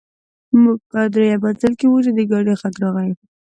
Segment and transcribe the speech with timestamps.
[0.61, 3.11] موږ په درېیم منزل کې وو چې د ګاډي غږ راغی